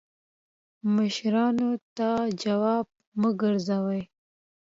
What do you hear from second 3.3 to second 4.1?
ګرځوه